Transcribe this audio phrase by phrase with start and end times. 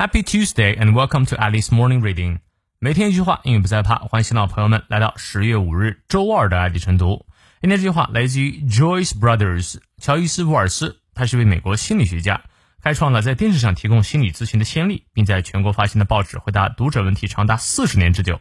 [0.00, 2.40] Happy Tuesday and welcome to Alice Morning Reading。
[2.78, 3.96] 每天一句话，英语不再怕。
[3.96, 7.24] 欢迎新老朋友们来到十月五日周二的爱迪晨读。
[7.62, 12.42] 今天这句话来自于 Joyce Brothers，乔伊斯·沃尔斯，他是位美国心理学家，
[12.82, 18.38] 开创了在电视上提供心理咨询的先例，并在全国发行的报纸回答读者问题长达四十年之久。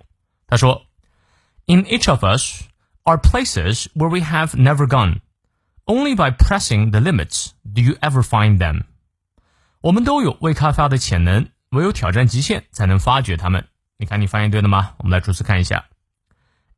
[0.48, 0.84] 他说：“
[1.68, 2.64] In each of us
[3.04, 5.22] are places where we have never gone.
[5.86, 8.82] Only by pressing the limits do you ever find them.”
[9.83, 13.67] 我们都有未开发的潜能，唯有挑战极限才能发掘它们。
[13.97, 14.93] 你看，你发现对了吗？
[14.99, 15.87] 我们来逐词看一下。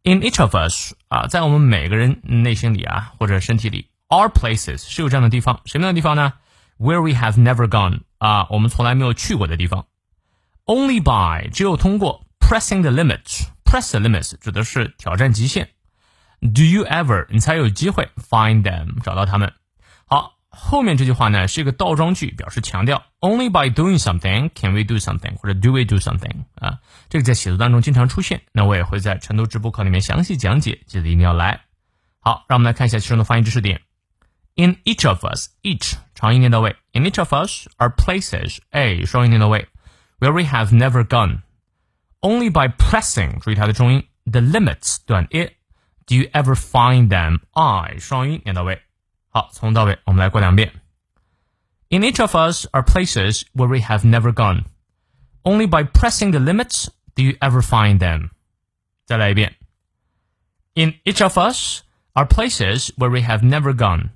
[0.04, 6.34] In each of us 啊，在我们每个人内心里啊，或者身体里，are places 是有这样的地方，什么样的地方呢
[6.78, 9.86] ？Where we have never gone 啊，我们从来没有去过的地方。
[10.64, 15.70] Only by 只有通过 pressing the limits，press the limits 指的是挑战极限。
[16.40, 19.52] Do you ever 你才有机会 find them 找到他们。
[20.06, 20.34] 好。
[20.51, 23.03] 后面这句话呢是一个倒装句，表示强调。
[23.19, 26.79] Only by doing something can we do something，或者 do we do something 啊？
[27.09, 28.41] 这个在写作当中经常出现。
[28.51, 31.61] 那我也会在晨读直播课里面详细讲解，记得一定要来。
[32.19, 33.81] 好，让我们来看一下其中的发音知识点。
[34.55, 36.75] In each of us，each 长音念到位。
[36.91, 39.67] In each of us are places，a 双音念到位，
[40.19, 48.81] where we have never gone。Only by pressing，注意它的重音，the limits 短 it，do you ever find them？i 双音念到位。
[49.31, 50.73] 好，从头到尾我们来过两遍。
[51.89, 54.63] In each of us are places where we have never gone.
[55.43, 58.31] Only by pressing the limits do you ever find them.
[59.05, 59.55] 再来一遍。
[60.73, 61.81] In each of us
[62.13, 64.09] are places where we have never gone.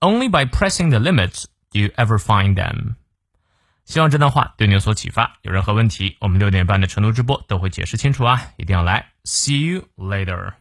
[0.00, 2.94] Only by pressing the limits do you ever find them.
[3.84, 5.38] 希望这段话对你有所启发。
[5.42, 8.52] 有任何问题，我们六点半的晨读直播都会解释清楚啊！
[8.58, 9.12] 一定要来。
[9.24, 10.52] See you later.